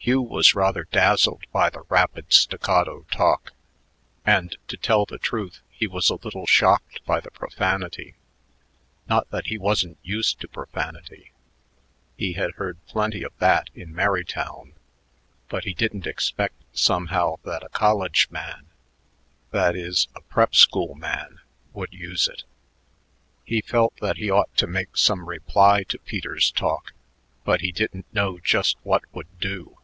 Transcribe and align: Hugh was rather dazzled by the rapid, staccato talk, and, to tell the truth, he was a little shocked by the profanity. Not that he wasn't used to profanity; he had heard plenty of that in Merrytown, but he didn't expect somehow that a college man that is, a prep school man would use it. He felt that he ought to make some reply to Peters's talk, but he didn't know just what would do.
Hugh 0.00 0.22
was 0.22 0.54
rather 0.54 0.84
dazzled 0.84 1.44
by 1.52 1.68
the 1.68 1.82
rapid, 1.90 2.32
staccato 2.32 3.02
talk, 3.10 3.52
and, 4.24 4.56
to 4.66 4.78
tell 4.78 5.04
the 5.04 5.18
truth, 5.18 5.60
he 5.68 5.86
was 5.86 6.08
a 6.08 6.14
little 6.14 6.46
shocked 6.46 7.04
by 7.04 7.20
the 7.20 7.30
profanity. 7.30 8.14
Not 9.06 9.28
that 9.30 9.48
he 9.48 9.58
wasn't 9.58 9.98
used 10.02 10.40
to 10.40 10.48
profanity; 10.48 11.32
he 12.16 12.32
had 12.32 12.52
heard 12.52 12.78
plenty 12.86 13.22
of 13.22 13.36
that 13.40 13.68
in 13.74 13.92
Merrytown, 13.94 14.72
but 15.50 15.64
he 15.64 15.74
didn't 15.74 16.06
expect 16.06 16.64
somehow 16.72 17.36
that 17.44 17.62
a 17.62 17.68
college 17.68 18.28
man 18.30 18.64
that 19.50 19.76
is, 19.76 20.08
a 20.14 20.22
prep 20.22 20.54
school 20.54 20.94
man 20.94 21.40
would 21.74 21.92
use 21.92 22.28
it. 22.28 22.44
He 23.44 23.60
felt 23.60 23.94
that 24.00 24.16
he 24.16 24.30
ought 24.30 24.56
to 24.56 24.66
make 24.66 24.96
some 24.96 25.28
reply 25.28 25.82
to 25.82 25.98
Peters's 25.98 26.50
talk, 26.50 26.92
but 27.44 27.60
he 27.60 27.72
didn't 27.72 28.06
know 28.14 28.38
just 28.38 28.78
what 28.84 29.02
would 29.12 29.38
do. 29.38 29.74